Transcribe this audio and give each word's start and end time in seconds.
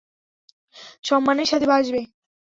সম্মানের 1.03 1.47
সাথে 1.51 1.65
বাঁচবে। 1.67 2.01